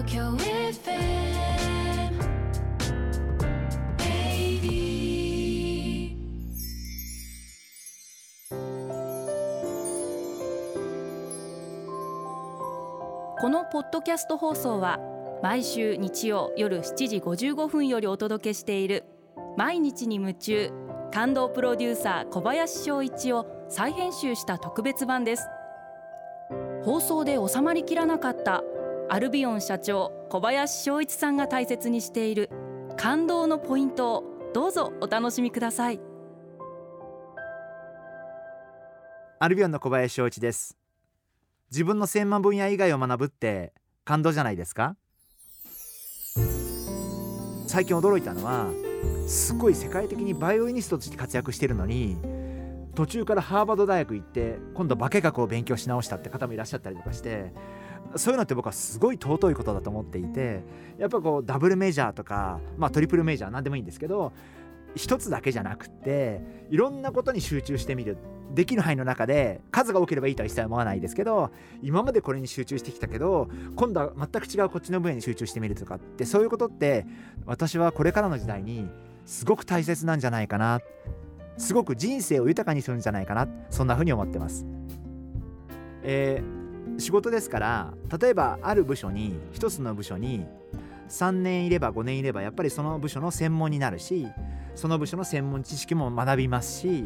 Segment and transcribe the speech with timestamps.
[0.00, 0.80] Tokyo FM
[13.38, 14.98] このポッドキャスト放送は
[15.42, 19.04] 毎週日曜夜7時55分よりお届けしている
[19.58, 20.70] 毎日に夢中
[21.12, 25.46] 感動プロデューサー小林翔一を再編集した特別版です。
[26.82, 28.62] 放送で収まりきらなかった
[29.12, 32.48] アルビオン社長小林翔一さんが大切にしている
[32.96, 36.00] 感動のポイントをどうぞお楽しみください。
[39.40, 40.78] アルビオンの小林翔一です。
[41.72, 43.72] 自分の専門分野以外を学ぶって
[44.04, 44.94] 感動じゃないですか？
[47.66, 48.70] 最近驚いたのは
[49.26, 52.16] すごい世界的にバイオリニストとして活躍してるのに
[52.94, 57.52] 途中からハーバード大学行って今度化学を勉強し直したって方もいらっしゃったりとかして
[58.16, 60.62] そういうのって僕はすごい尊いことだと思っていて
[60.98, 64.32] やっぱこうダブルメジャーとか、まあ、トリプルメジャー何でもいいんですけど
[64.96, 68.16] 一つだけじゃなくっていろんなことに集中してみる。
[68.52, 77.06] できる範囲の中で数が多ければいいとは一切思わないですけど今までこれに集中してきたけど今度は全く違うこっちの分野に集中してみるとかってそういうことって
[77.46, 78.88] 私はこれからの時代に
[79.24, 80.80] すごく大切なんじゃないかな。
[81.56, 83.46] すごく人生を豊かにするんじゃないかな。
[83.68, 84.66] そんな風に思ってます。
[86.02, 86.59] えー、
[86.98, 90.44] 仕事ですから例えばある部署に一つの部署に
[91.08, 94.26] 3年いれば5年いればやっぱりその部署の専門になるし
[94.74, 97.04] その部署の専門知識も学びますし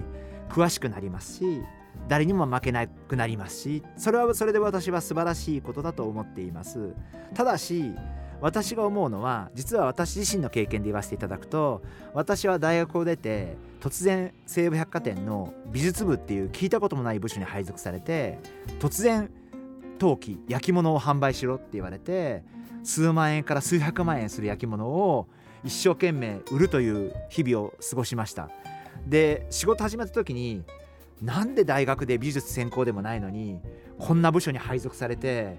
[0.51, 1.63] 詳しくなりますし
[2.09, 6.95] 誰にも負けなくなりますしそれはそれで私は素晴らしいことだと思っています。
[7.35, 7.93] ただし
[8.41, 11.83] 私が思うのは実は私自身の経験で言わせていただくと
[12.13, 18.39] 私は大学を出て突然西武百貨店の美術部っていう聞いたこともない部署に配属されて
[18.81, 19.31] 突然
[20.05, 22.43] 陶器焼き物を販売しろって言われて
[22.83, 25.29] 数万円から数百万円する焼き物を
[25.65, 28.51] 一生懸命売るという日々を過ごしました。
[29.07, 30.63] で仕事始めた時に
[31.23, 33.61] なんで大学で美術専攻でもないのに
[33.99, 35.57] こんな部署に配属されて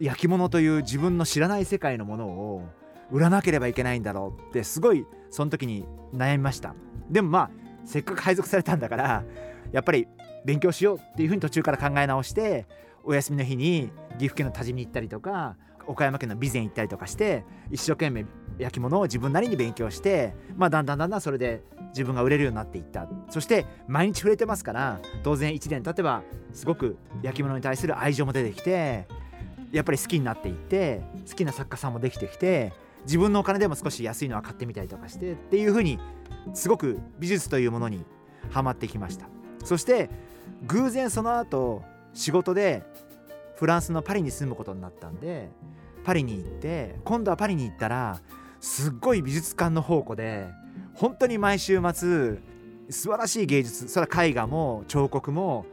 [0.00, 2.66] 焼き物という自分の知らない世界のものを
[3.10, 5.84] 売らなければいけないんだろうってすごいその時に
[6.14, 6.74] 悩みました。
[7.10, 7.50] でもまあ
[7.84, 9.24] せっかく配属されたんだから
[9.72, 10.08] やっぱり
[10.46, 12.66] 勉強しようっていうふうに途中から考え直して
[13.04, 15.56] お休みの日に岐阜県の多治見に行ったりとか
[15.86, 18.24] 岡山県の備前行ったりとかして一生懸命
[18.58, 23.08] 焼き物を自分なりに勉強してまあだんだんだんだんそれで自分が売れるようになっていった。
[23.28, 26.22] そして毎日触れてますから当然1年経てば
[26.52, 29.06] すごく焼き物に対する愛情も出てきて
[29.72, 32.72] やっぱり好きになっていって好きな作家さんもできてきて
[33.04, 35.98] 自分のお金でも少し安いのは買ってみたりとかしてっていう風に
[36.54, 38.04] すごく美術というものに
[38.50, 39.26] ハマってきました。
[39.64, 40.10] そして
[40.66, 41.82] 偶然その後
[42.14, 42.82] 仕事で
[43.56, 45.50] フランスのパリに住むことになったんで
[46.04, 48.20] パリに行って今度はパリに行ったら
[48.60, 50.48] すっごい美術館の宝庫で
[50.94, 52.38] 本当に毎週末
[52.90, 55.66] 素晴らしい芸術それは絵画も彫刻も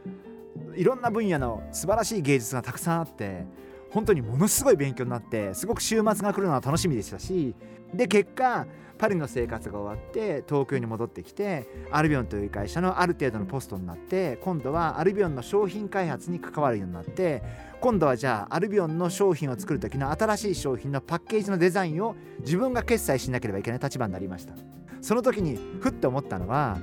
[0.74, 3.44] いろんな分野の素晴らしい芸術がたくさんあって
[3.92, 7.54] 本当にものすごい勉強になってすごく週末が来るのは楽しみでしたし
[7.94, 8.66] で結果
[8.98, 17.42] パリの生活が終わって東京に戻ってきてアルビオンという会社のある程度のポストになって今度はアルビオンの商品開発に関わるようになって
[17.80, 24.54] 今度はじゃあアルビオンの商品を作る時の新しい商品のパッケージのデザインを自分が決済しなければいけない立場になりました。
[25.00, 26.78] その時にふっと思ったのは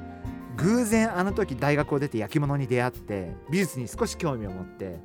[0.58, 5.00] 偶然あの時大学を出て焼き物に出会って美術に少し興味を持って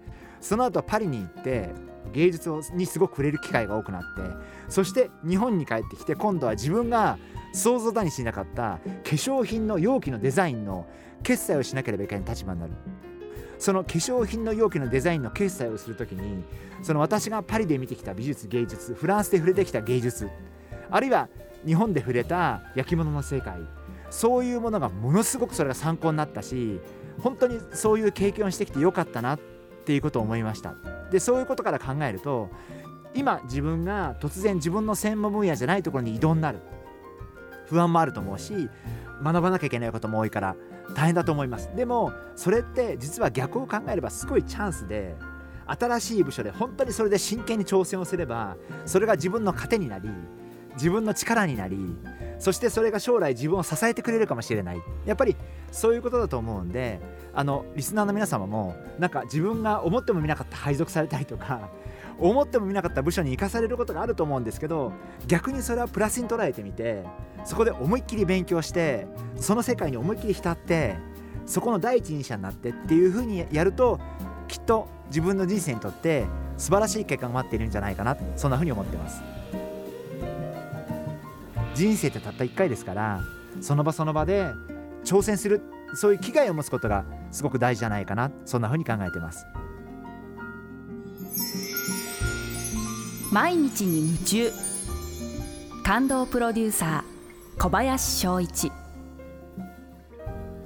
[0.45, 1.71] その後パリに行って
[2.13, 4.07] 芸術にすごく触れる機会が多くなって
[4.69, 7.19] そして日本に帰ってきて今度は自分が
[7.55, 10.87] 想像だにしなかった化粧品の容器のデザインの
[11.23, 12.73] 決済をしなければいけない立場になる。
[13.59, 16.45] その化粧品の容器のデザインの決済をする時に
[16.83, 20.29] その私がパリで見てきた美術芸術フランスで触れてきた芸術
[20.91, 21.29] あるいは
[21.65, 23.61] 日本で触れた焼き物の世界
[24.11, 26.81] そういうものがものすごくそれが参考になったし
[27.23, 29.54] 本当にそういう経験をしてきてよかったなって
[29.85, 30.75] っていうことを思いました。
[31.11, 32.49] でそういうことから考えると
[33.15, 36.59] 今自分が突然自分の専門分野じゃないところに異動になる。
[37.67, 38.69] 不安もあると思うし
[39.23, 40.55] 学ばなきゃいけないことも多いから
[40.95, 41.71] 大変だと思います。
[41.77, 45.15] でもそれって実は逆を考えればすごいチャンスで
[45.67, 50.11] 新しい部署で本当にそれで真剣に挑戦をすればそれが自分の糧になり
[50.75, 51.97] 自分の力になり
[52.39, 54.83] そしてそれが将来自分を支えてくれるかもしれない。
[55.07, 55.37] やっぱり
[55.75, 57.01] そういうことだと思うんで
[57.35, 61.69] あのリスナーの皆様もなんか自分が思ってもみなかった配属されたりとか
[62.19, 64.93] 思ってもみなかった部署に生かされることがあると思うんですけど
[65.27, 67.03] 逆にそれはプラスに捉えてみて
[67.45, 70.97] そこで思いっきり勉強してその世界に思いっきり浸って
[71.45, 73.99] そこの第一人者になってっていう風にやると
[74.47, 76.27] きっと自分の人生にとって
[76.57, 79.21] 素晴らしい結果が待っているんじゃないかなそんなふうに思ってます。
[81.75, 83.21] 人生ってたった1回ですから
[83.61, 84.47] その場その場で
[85.05, 85.63] 挑戦する
[85.95, 89.47] そういう機会を持つことがすごく大事じゃないかなそんなふうに考えてます。
[93.33, 94.53] 毎日に夢中。
[95.83, 98.73] 感動プロデューサー小林翔一。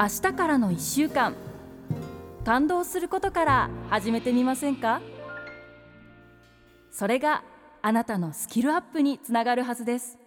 [0.00, 1.34] 明日からの1週間。
[2.44, 5.00] 感動することから始めてみませんか？
[6.90, 7.42] それが
[7.80, 10.17] あなたのスキルアップにつながるはずです。